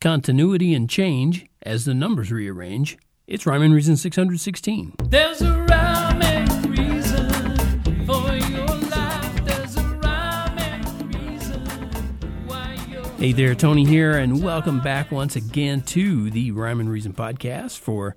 continuity 0.00 0.72
and 0.72 0.88
change 0.88 1.44
as 1.60 1.84
the 1.84 1.92
numbers 1.92 2.32
rearrange. 2.32 2.96
It's 3.26 3.44
Rhyme 3.44 3.60
and 3.60 3.74
Reason 3.74 3.98
616. 3.98 4.94
There's 5.04 5.42
a 5.42 5.52
rhyme 5.68 6.22
and 6.22 6.78
reason 6.78 8.06
for 8.06 8.34
your 8.34 8.66
life. 8.66 9.44
There's 9.44 9.76
a 9.76 9.84
rhyme 10.02 10.58
and 10.58 11.14
reason 11.14 11.66
why 12.46 12.78
you're. 12.88 13.04
Hey 13.18 13.32
there, 13.32 13.54
Tony 13.54 13.84
here, 13.84 14.12
and 14.16 14.42
welcome 14.42 14.80
back 14.80 15.12
once 15.12 15.36
again 15.36 15.82
to 15.82 16.30
the 16.30 16.50
Rhyme 16.50 16.80
and 16.80 16.90
Reason 16.90 17.12
podcast 17.12 17.78
for, 17.78 18.16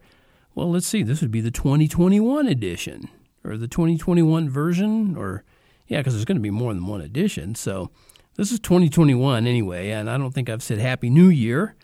well, 0.55 0.71
let's 0.71 0.87
see, 0.87 1.03
this 1.03 1.19
would 1.19 1.31
be 1.31 1.41
the 1.41 1.51
2021 1.51 2.47
edition, 2.47 3.09
or 3.43 3.57
the 3.57 3.67
2021 3.67 4.49
version, 4.49 5.17
or, 5.17 5.43
yeah, 5.87 5.97
because 5.97 6.13
there's 6.13 6.23
going 6.23 6.37
to 6.37 6.41
be 6.41 6.49
more 6.49 6.73
than 6.73 6.87
one 6.87 7.01
edition. 7.01 7.55
So 7.55 7.91
this 8.35 8.51
is 8.51 8.59
2021 8.59 9.45
anyway, 9.45 9.91
and 9.91 10.09
I 10.09 10.17
don't 10.17 10.31
think 10.31 10.49
I've 10.49 10.63
said 10.63 10.79
Happy 10.79 11.09
New 11.09 11.29
Year 11.29 11.75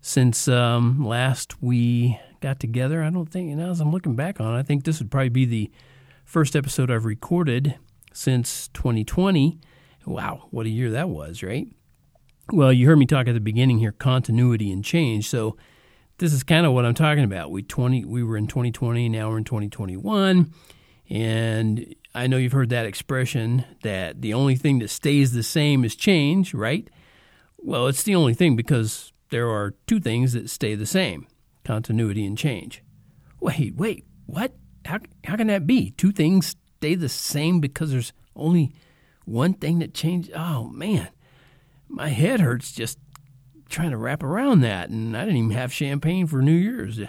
since 0.00 0.46
um, 0.46 1.04
last 1.04 1.60
we 1.60 2.20
got 2.40 2.60
together. 2.60 3.02
I 3.02 3.10
don't 3.10 3.26
think, 3.26 3.50
you 3.50 3.56
know, 3.56 3.70
as 3.70 3.80
I'm 3.80 3.90
looking 3.90 4.14
back 4.14 4.40
on 4.40 4.54
it, 4.54 4.58
I 4.58 4.62
think 4.62 4.84
this 4.84 5.00
would 5.00 5.10
probably 5.10 5.30
be 5.30 5.44
the 5.44 5.70
first 6.24 6.54
episode 6.54 6.90
I've 6.90 7.04
recorded 7.04 7.76
since 8.12 8.68
2020. 8.68 9.58
Wow, 10.06 10.46
what 10.50 10.66
a 10.66 10.70
year 10.70 10.90
that 10.92 11.08
was, 11.08 11.42
right? 11.42 11.66
Well, 12.52 12.72
you 12.72 12.86
heard 12.86 12.98
me 12.98 13.06
talk 13.06 13.26
at 13.26 13.34
the 13.34 13.40
beginning 13.40 13.78
here, 13.78 13.90
continuity 13.90 14.70
and 14.70 14.84
change. 14.84 15.28
So 15.28 15.56
this 16.18 16.32
is 16.32 16.44
kind 16.44 16.64
of 16.64 16.72
what 16.72 16.86
I'm 16.86 16.94
talking 16.94 17.24
about. 17.24 17.50
We 17.50 17.64
20 17.64 18.04
we 18.04 18.22
were 18.22 18.36
in 18.36 18.46
2020, 18.46 19.08
now 19.08 19.28
we're 19.28 19.38
in 19.38 19.44
2021, 19.44 20.52
and 21.10 21.94
I 22.16 22.26
know 22.26 22.36
you've 22.36 22.52
heard 22.52 22.70
that 22.70 22.86
expression 22.86 23.64
that 23.82 24.22
the 24.22 24.34
only 24.34 24.56
thing 24.56 24.78
that 24.80 24.90
stays 24.90 25.32
the 25.32 25.42
same 25.42 25.84
is 25.84 25.94
change, 25.94 26.54
right? 26.54 26.88
Well, 27.58 27.86
it's 27.86 28.02
the 28.02 28.14
only 28.14 28.34
thing 28.34 28.56
because 28.56 29.12
there 29.30 29.48
are 29.48 29.74
two 29.86 30.00
things 30.00 30.32
that 30.32 30.50
stay 30.50 30.74
the 30.74 30.86
same: 30.86 31.26
continuity 31.64 32.24
and 32.24 32.38
change. 32.38 32.82
Wait, 33.40 33.76
wait, 33.76 34.04
what? 34.26 34.54
How 34.84 35.00
how 35.24 35.36
can 35.36 35.48
that 35.48 35.66
be? 35.66 35.90
Two 35.90 36.12
things 36.12 36.56
stay 36.78 36.94
the 36.94 37.08
same 37.08 37.60
because 37.60 37.90
there's 37.90 38.12
only 38.34 38.72
one 39.24 39.54
thing 39.54 39.80
that 39.80 39.94
changed? 39.94 40.30
Oh, 40.34 40.68
man 40.68 41.08
my 41.88 42.08
head 42.08 42.40
hurts 42.40 42.72
just 42.72 42.98
trying 43.68 43.90
to 43.90 43.96
wrap 43.96 44.22
around 44.22 44.60
that, 44.60 44.90
and 44.90 45.16
I 45.16 45.24
didn't 45.24 45.38
even 45.38 45.50
have 45.50 45.72
champagne 45.72 46.26
for 46.26 46.42
New 46.42 46.52
Year's. 46.52 47.00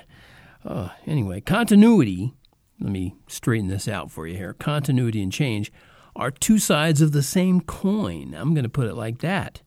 Uh, 0.66 0.90
anyway, 1.06 1.42
continuity. 1.42 2.34
Let 2.80 2.92
me 2.92 3.16
straighten 3.28 3.68
this 3.68 3.88
out 3.88 4.12
for 4.12 4.28
you 4.28 4.38
here. 4.38 4.54
Continuity 4.54 5.22
and 5.22 5.32
change 5.32 5.72
are 6.16 6.32
two 6.32 6.60
sides 6.60 7.02
of 7.02 7.12
the 7.12 7.24
same 7.24 7.62
coin. 7.62 8.34
I'm 8.36 8.54
going 8.54 8.64
to 8.64 8.70
put 8.70 8.88
it 8.88 8.96
like 8.96 9.20
that. 9.20 9.62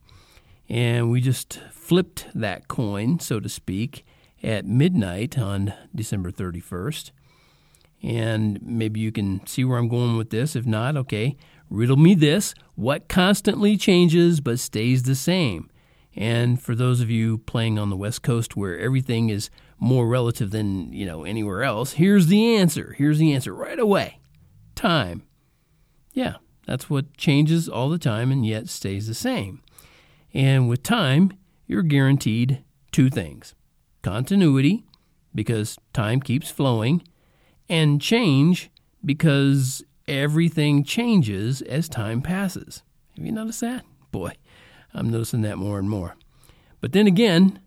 And 0.69 1.11
we 1.11 1.21
just 1.21 1.61
flipped 1.71 2.27
that 2.35 2.69
coin, 2.69 3.19
so 3.19 3.41
to 3.41 3.49
speak, 3.49 4.05
at 4.43 4.65
midnight 4.65 5.37
on 5.37 5.75
December 5.95 6.31
31st. 6.31 7.11
And 8.03 8.61
maybe 8.63 9.01
you 9.01 9.13
can 9.13 9.45
see 9.47 9.65
where 9.65 9.79
I'm 9.79 9.89
going 9.89 10.17
with 10.17 10.31
this. 10.31 10.57
If 10.57 10.67
not, 10.67 10.97
okay. 10.97 11.37
Riddle 11.69 11.97
me 11.97 12.15
this 12.15 12.55
what 12.75 13.09
constantly 13.09 13.77
changes 13.77 14.41
but 14.41 14.59
stays 14.59 15.03
the 15.03 15.15
same? 15.15 15.71
And 16.21 16.61
for 16.61 16.75
those 16.75 17.01
of 17.01 17.09
you 17.09 17.39
playing 17.39 17.79
on 17.79 17.89
the 17.89 17.97
West 17.97 18.23
Coast 18.23 18.55
where 18.55 18.79
everything 18.79 19.31
is 19.31 19.49
more 19.79 20.07
relative 20.07 20.51
than, 20.51 20.93
you 20.93 21.07
know, 21.07 21.25
anywhere 21.25 21.63
else, 21.63 21.93
here's 21.95 22.27
the 22.27 22.57
answer. 22.57 22.95
Here's 22.99 23.19
the 23.19 23.33
answer 23.33 23.55
right 23.55 23.79
away. 23.79 24.19
Time. 24.75 25.23
Yeah, 26.13 26.35
that's 26.67 26.91
what 26.91 27.17
changes 27.17 27.71
all 27.71 27.89
the 27.89 27.99
time 27.99 28.31
and 28.31 28.45
yet 28.45 28.69
stays 28.69 29.07
the 29.07 29.15
same. 29.15 29.63
And 30.35 30.69
with 30.69 30.83
time, 30.83 31.33
you're 31.67 31.83
guaranteed 31.83 32.63
two 32.93 33.09
things 33.09 33.55
continuity, 34.03 34.85
because 35.35 35.79
time 35.95 36.21
keeps 36.21 36.51
flowing, 36.51 37.03
and 37.67 37.99
change, 37.99 38.71
because 39.03 39.83
everything 40.07 40.85
changes 40.85 41.63
as 41.63 41.89
time 41.89 42.21
passes. 42.21 42.83
Have 43.17 43.25
you 43.25 43.33
noticed 43.33 43.63
that? 43.63 43.87
Boy, 44.11 44.33
I'm 44.95 45.11
noticing 45.11 45.43
that 45.43 45.59
more 45.59 45.79
and 45.79 45.89
more. 45.89 46.17
But 46.81 46.93
then 46.93 47.07
again, 47.07 47.61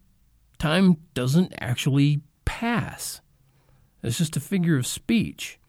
time 0.57 0.97
doesn't 1.13 1.53
actually 1.59 2.21
pass. 2.45 3.21
It's 4.01 4.17
just 4.17 4.35
a 4.35 4.41
figure 4.41 4.77
of 4.77 4.85
speech. 4.85 5.59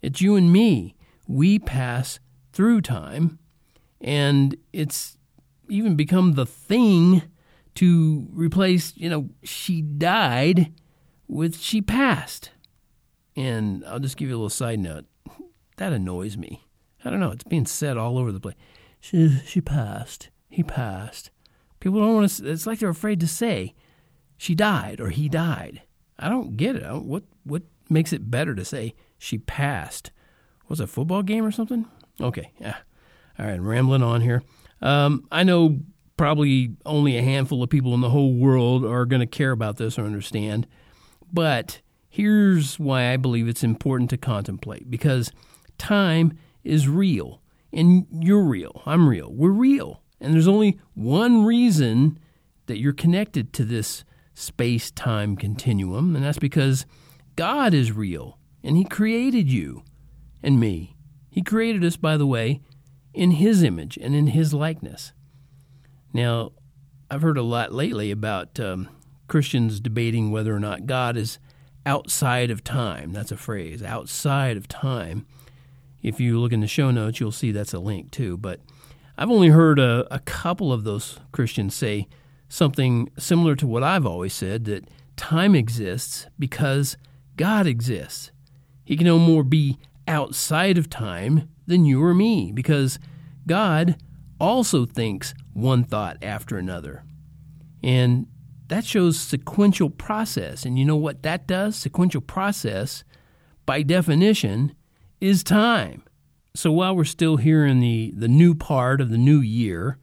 It's 0.00 0.20
you 0.20 0.36
and 0.36 0.52
me. 0.52 0.94
We 1.26 1.58
pass 1.58 2.20
through 2.52 2.82
time, 2.82 3.38
and 4.00 4.56
it's 4.72 5.16
even 5.68 5.96
become 5.96 6.32
the 6.32 6.46
thing 6.46 7.22
to 7.76 8.28
replace, 8.32 8.92
you 8.96 9.08
know, 9.08 9.30
she 9.42 9.82
died 9.82 10.72
with 11.26 11.58
she 11.58 11.82
passed. 11.82 12.50
And 13.36 13.84
I'll 13.86 13.98
just 13.98 14.16
give 14.16 14.28
you 14.28 14.34
a 14.34 14.38
little 14.38 14.50
side 14.50 14.78
note 14.78 15.06
that 15.76 15.92
annoys 15.92 16.36
me. 16.36 16.64
I 17.04 17.10
don't 17.10 17.20
know. 17.20 17.32
It's 17.32 17.44
being 17.44 17.66
said 17.66 17.96
all 17.96 18.16
over 18.18 18.30
the 18.30 18.40
place. 18.40 18.54
She 19.00 19.40
she 19.44 19.60
passed. 19.60 20.30
He 20.54 20.62
passed. 20.62 21.32
People 21.80 21.98
don't 21.98 22.14
want 22.14 22.30
to. 22.30 22.48
It's 22.48 22.64
like 22.64 22.78
they're 22.78 22.88
afraid 22.88 23.18
to 23.18 23.26
say 23.26 23.74
she 24.36 24.54
died 24.54 25.00
or 25.00 25.08
he 25.08 25.28
died. 25.28 25.82
I 26.16 26.28
don't 26.28 26.56
get 26.56 26.76
it. 26.76 26.84
Don't, 26.84 27.06
what 27.06 27.24
what 27.42 27.64
makes 27.90 28.12
it 28.12 28.30
better 28.30 28.54
to 28.54 28.64
say 28.64 28.94
she 29.18 29.38
passed? 29.38 30.12
Was 30.68 30.78
it 30.78 30.84
a 30.84 30.86
football 30.86 31.24
game 31.24 31.44
or 31.44 31.50
something? 31.50 31.86
Okay. 32.20 32.52
Yeah. 32.60 32.76
All 33.36 33.46
right. 33.46 33.60
Rambling 33.60 34.04
on 34.04 34.20
here. 34.20 34.44
Um, 34.80 35.26
I 35.32 35.42
know 35.42 35.80
probably 36.16 36.76
only 36.86 37.18
a 37.18 37.22
handful 37.22 37.60
of 37.60 37.68
people 37.68 37.92
in 37.92 38.00
the 38.00 38.10
whole 38.10 38.32
world 38.32 38.84
are 38.84 39.06
going 39.06 39.18
to 39.18 39.26
care 39.26 39.50
about 39.50 39.76
this 39.76 39.98
or 39.98 40.04
understand, 40.04 40.68
but 41.32 41.80
here's 42.08 42.78
why 42.78 43.12
I 43.12 43.16
believe 43.16 43.48
it's 43.48 43.64
important 43.64 44.08
to 44.10 44.16
contemplate 44.16 44.88
because 44.88 45.32
time 45.78 46.38
is 46.62 46.88
real. 46.88 47.40
And 47.72 48.06
you're 48.12 48.44
real. 48.44 48.82
I'm 48.86 49.08
real. 49.08 49.32
We're 49.32 49.50
real. 49.50 50.03
And 50.24 50.34
there's 50.34 50.48
only 50.48 50.78
one 50.94 51.44
reason 51.44 52.18
that 52.66 52.78
you're 52.78 52.92
connected 52.92 53.52
to 53.52 53.64
this 53.64 54.04
space 54.32 54.90
time 54.90 55.36
continuum, 55.36 56.16
and 56.16 56.24
that's 56.24 56.38
because 56.38 56.86
God 57.36 57.74
is 57.74 57.92
real 57.92 58.38
and 58.62 58.76
He 58.76 58.84
created 58.84 59.50
you 59.50 59.84
and 60.42 60.58
me. 60.58 60.96
He 61.30 61.42
created 61.42 61.84
us, 61.84 61.96
by 61.96 62.16
the 62.16 62.26
way, 62.26 62.60
in 63.12 63.32
His 63.32 63.62
image 63.62 63.98
and 64.00 64.14
in 64.14 64.28
His 64.28 64.54
likeness. 64.54 65.12
Now, 66.12 66.52
I've 67.10 67.22
heard 67.22 67.38
a 67.38 67.42
lot 67.42 67.72
lately 67.72 68.10
about 68.10 68.58
um, 68.58 68.88
Christians 69.28 69.78
debating 69.80 70.30
whether 70.30 70.54
or 70.54 70.60
not 70.60 70.86
God 70.86 71.16
is 71.16 71.38
outside 71.84 72.50
of 72.50 72.64
time. 72.64 73.12
That's 73.12 73.32
a 73.32 73.36
phrase, 73.36 73.82
outside 73.82 74.56
of 74.56 74.68
time. 74.68 75.26
If 76.02 76.20
you 76.20 76.38
look 76.38 76.52
in 76.52 76.60
the 76.60 76.66
show 76.66 76.90
notes, 76.90 77.20
you'll 77.20 77.32
see 77.32 77.52
that's 77.52 77.74
a 77.74 77.78
link 77.78 78.10
too. 78.10 78.36
But 78.36 78.60
I've 79.16 79.30
only 79.30 79.48
heard 79.48 79.78
a, 79.78 80.06
a 80.12 80.18
couple 80.20 80.72
of 80.72 80.84
those 80.84 81.20
Christians 81.32 81.74
say 81.74 82.08
something 82.48 83.10
similar 83.18 83.54
to 83.56 83.66
what 83.66 83.82
I've 83.82 84.06
always 84.06 84.32
said 84.32 84.64
that 84.64 84.88
time 85.16 85.54
exists 85.54 86.26
because 86.38 86.96
God 87.36 87.66
exists. 87.66 88.32
He 88.84 88.96
can 88.96 89.06
no 89.06 89.18
more 89.18 89.44
be 89.44 89.78
outside 90.06 90.78
of 90.78 90.90
time 90.90 91.48
than 91.66 91.84
you 91.84 92.02
or 92.02 92.14
me 92.14 92.52
because 92.52 92.98
God 93.46 93.96
also 94.40 94.84
thinks 94.84 95.32
one 95.52 95.84
thought 95.84 96.16
after 96.22 96.58
another. 96.58 97.04
And 97.82 98.26
that 98.68 98.84
shows 98.84 99.18
sequential 99.18 99.90
process. 99.90 100.64
And 100.64 100.78
you 100.78 100.84
know 100.84 100.96
what 100.96 101.22
that 101.22 101.46
does? 101.46 101.76
Sequential 101.76 102.20
process, 102.20 103.04
by 103.66 103.82
definition, 103.82 104.74
is 105.20 105.44
time. 105.44 106.02
So 106.56 106.70
while 106.70 106.94
we're 106.94 107.04
still 107.04 107.36
here 107.36 107.66
in 107.66 107.80
the, 107.80 108.12
the 108.16 108.28
new 108.28 108.54
part 108.54 109.00
of 109.00 109.10
the 109.10 109.18
new 109.18 109.40
year, 109.40 109.98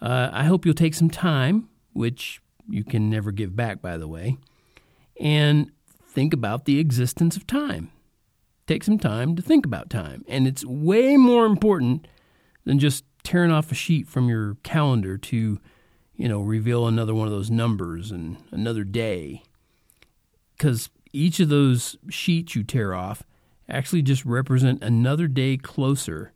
uh, 0.00 0.30
I 0.32 0.44
hope 0.44 0.64
you'll 0.64 0.74
take 0.74 0.94
some 0.94 1.10
time, 1.10 1.68
which 1.92 2.40
you 2.68 2.84
can 2.84 3.10
never 3.10 3.30
give 3.30 3.54
back, 3.54 3.82
by 3.82 3.98
the 3.98 4.08
way, 4.08 4.38
and 5.20 5.70
think 6.08 6.32
about 6.32 6.64
the 6.64 6.78
existence 6.78 7.36
of 7.36 7.46
time. 7.46 7.90
Take 8.66 8.82
some 8.82 8.98
time 8.98 9.36
to 9.36 9.42
think 9.42 9.66
about 9.66 9.90
time. 9.90 10.24
And 10.26 10.46
it's 10.46 10.64
way 10.64 11.18
more 11.18 11.44
important 11.44 12.08
than 12.64 12.78
just 12.78 13.04
tearing 13.22 13.50
off 13.50 13.70
a 13.70 13.74
sheet 13.74 14.08
from 14.08 14.30
your 14.30 14.56
calendar 14.62 15.18
to, 15.18 15.60
you 16.16 16.28
know, 16.28 16.40
reveal 16.40 16.86
another 16.86 17.14
one 17.14 17.26
of 17.26 17.32
those 17.32 17.50
numbers 17.50 18.10
and 18.10 18.38
another 18.50 18.84
day. 18.84 19.42
Because 20.56 20.88
each 21.12 21.40
of 21.40 21.50
those 21.50 21.96
sheets 22.08 22.56
you 22.56 22.62
tear 22.62 22.94
off 22.94 23.22
actually 23.68 24.02
just 24.02 24.24
represent 24.24 24.82
another 24.82 25.26
day 25.28 25.56
closer 25.56 26.32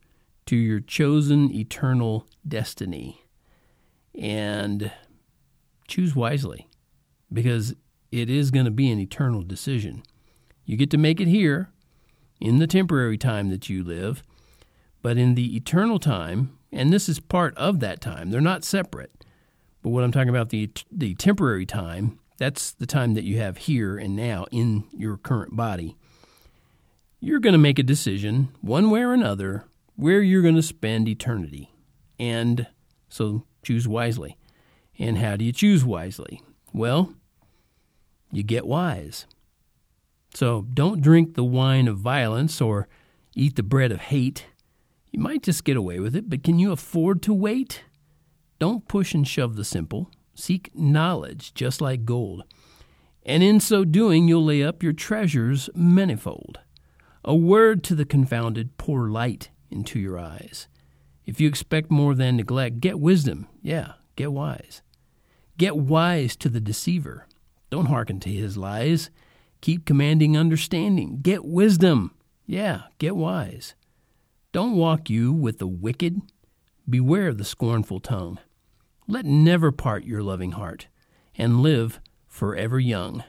to 0.47 0.55
your 0.55 0.79
chosen 0.79 1.53
eternal 1.53 2.27
destiny. 2.47 3.23
And 4.15 4.91
choose 5.87 6.15
wisely 6.15 6.67
because 7.31 7.73
it 8.11 8.29
is 8.29 8.51
going 8.51 8.65
to 8.65 8.71
be 8.71 8.91
an 8.91 8.99
eternal 8.99 9.41
decision. 9.41 10.03
You 10.65 10.77
get 10.77 10.89
to 10.91 10.97
make 10.97 11.19
it 11.19 11.27
here 11.27 11.69
in 12.39 12.59
the 12.59 12.67
temporary 12.67 13.17
time 13.17 13.49
that 13.49 13.69
you 13.69 13.83
live, 13.83 14.23
but 15.01 15.17
in 15.17 15.35
the 15.35 15.55
eternal 15.55 15.99
time, 15.99 16.57
and 16.71 16.91
this 16.93 17.09
is 17.09 17.19
part 17.19 17.55
of 17.57 17.79
that 17.79 18.01
time, 18.01 18.29
they're 18.29 18.41
not 18.41 18.63
separate, 18.63 19.11
But 19.81 19.89
what 19.89 20.03
I'm 20.03 20.11
talking 20.11 20.29
about 20.29 20.49
the 20.49 20.69
the 20.91 21.15
temporary 21.15 21.65
time, 21.65 22.19
that's 22.37 22.71
the 22.71 22.85
time 22.85 23.13
that 23.15 23.23
you 23.23 23.37
have 23.39 23.57
here 23.57 23.97
and 23.97 24.15
now 24.15 24.45
in 24.51 24.85
your 24.91 25.17
current 25.17 25.55
body. 25.55 25.95
You're 27.19 27.39
going 27.39 27.53
to 27.53 27.59
make 27.59 27.79
a 27.79 27.83
decision 27.83 28.49
one 28.61 28.89
way 28.89 29.01
or 29.01 29.13
another 29.13 29.65
where 29.95 30.21
you're 30.21 30.41
going 30.41 30.55
to 30.55 30.61
spend 30.61 31.09
eternity. 31.09 31.73
And 32.17 32.67
so 33.09 33.43
choose 33.61 33.87
wisely. 33.87 34.37
And 34.97 35.17
how 35.17 35.35
do 35.35 35.43
you 35.43 35.51
choose 35.51 35.83
wisely? 35.83 36.41
Well, 36.71 37.13
you 38.31 38.43
get 38.43 38.65
wise. 38.65 39.25
So 40.33 40.65
don't 40.73 41.01
drink 41.01 41.33
the 41.33 41.43
wine 41.43 41.87
of 41.87 41.97
violence 41.97 42.61
or 42.61 42.87
eat 43.35 43.55
the 43.55 43.63
bread 43.63 43.91
of 43.91 43.99
hate. 43.99 44.45
You 45.11 45.19
might 45.19 45.43
just 45.43 45.65
get 45.65 45.75
away 45.75 45.99
with 45.99 46.15
it, 46.15 46.29
but 46.29 46.43
can 46.43 46.59
you 46.59 46.71
afford 46.71 47.21
to 47.23 47.33
wait? 47.33 47.83
Don't 48.59 48.87
push 48.87 49.13
and 49.13 49.27
shove 49.27 49.55
the 49.55 49.65
simple. 49.65 50.11
Seek 50.35 50.69
knowledge 50.75 51.53
just 51.53 51.81
like 51.81 52.05
gold. 52.05 52.43
And 53.25 53.43
in 53.43 53.59
so 53.59 53.83
doing, 53.83 54.27
you'll 54.27 54.45
lay 54.45 54.63
up 54.63 54.83
your 54.83 54.93
treasures 54.93 55.69
manifold. 55.75 56.59
A 57.29 57.35
word 57.35 57.83
to 57.83 57.93
the 57.93 58.05
confounded, 58.05 58.75
pour 58.77 59.07
light 59.07 59.51
into 59.69 59.99
your 59.99 60.17
eyes. 60.17 60.67
If 61.27 61.39
you 61.39 61.47
expect 61.47 61.91
more 61.91 62.15
than 62.15 62.37
neglect, 62.37 62.79
get 62.79 62.99
wisdom. 62.99 63.47
Yeah, 63.61 63.93
get 64.15 64.31
wise. 64.31 64.81
Get 65.55 65.77
wise 65.77 66.35
to 66.37 66.49
the 66.49 66.59
deceiver. 66.59 67.27
Don't 67.69 67.85
hearken 67.85 68.19
to 68.21 68.31
his 68.31 68.57
lies. 68.57 69.11
Keep 69.61 69.85
commanding 69.85 70.35
understanding. 70.35 71.19
Get 71.21 71.45
wisdom. 71.45 72.15
Yeah, 72.47 72.85
get 72.97 73.15
wise. 73.15 73.75
Don't 74.51 74.75
walk 74.75 75.07
you 75.07 75.31
with 75.31 75.59
the 75.59 75.67
wicked. 75.67 76.23
Beware 76.89 77.35
the 77.35 77.45
scornful 77.45 77.99
tongue. 77.99 78.39
Let 79.07 79.25
never 79.25 79.71
part 79.71 80.03
your 80.03 80.23
loving 80.23 80.53
heart, 80.53 80.87
and 81.35 81.61
live 81.61 81.99
forever 82.25 82.79
young. 82.79 83.23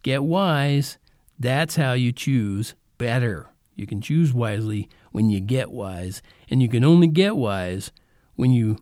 Get 0.00 0.22
wise. 0.22 0.96
That's 1.38 1.76
how 1.76 1.92
you 1.92 2.12
choose 2.12 2.74
better. 2.98 3.48
You 3.74 3.86
can 3.86 4.00
choose 4.00 4.32
wisely 4.32 4.88
when 5.12 5.30
you 5.30 5.40
get 5.40 5.70
wise, 5.70 6.22
and 6.50 6.62
you 6.62 6.68
can 6.68 6.84
only 6.84 7.06
get 7.06 7.36
wise 7.36 7.92
when 8.34 8.52
you 8.52 8.78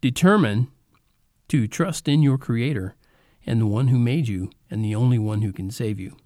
determine 0.00 0.68
to 1.48 1.68
trust 1.68 2.08
in 2.08 2.22
your 2.22 2.38
Creator 2.38 2.96
and 3.46 3.60
the 3.60 3.66
one 3.66 3.88
who 3.88 3.98
made 3.98 4.26
you 4.28 4.50
and 4.70 4.84
the 4.84 4.94
only 4.94 5.18
one 5.18 5.42
who 5.42 5.52
can 5.52 5.70
save 5.70 6.00
you. 6.00 6.16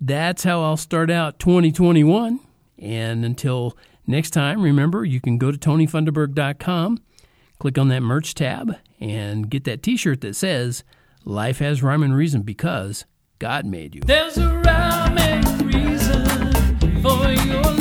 That's 0.00 0.44
how 0.44 0.62
I'll 0.62 0.78
start 0.78 1.10
out 1.10 1.38
2021. 1.38 2.40
And 2.78 3.24
until 3.24 3.76
next 4.06 4.30
time, 4.30 4.62
remember 4.62 5.04
you 5.04 5.20
can 5.20 5.36
go 5.36 5.52
to 5.52 5.58
tonyfunderberg.com, 5.58 6.98
click 7.58 7.76
on 7.76 7.88
that 7.88 8.00
merch 8.00 8.34
tab, 8.34 8.76
and 8.98 9.50
get 9.50 9.64
that 9.64 9.82
t 9.82 9.96
shirt 9.96 10.22
that 10.22 10.36
says, 10.36 10.84
Life 11.26 11.58
has 11.58 11.82
rhyme 11.82 12.02
and 12.02 12.16
reason 12.16 12.40
because 12.40 13.04
God 13.38 13.66
made 13.66 13.94
you. 13.94 14.00
There's 14.00 14.38
a 14.38 14.56
rhyme 14.58 15.18
and 15.18 15.44
reason 15.46 15.69
for 17.02 17.32
your 17.32 17.79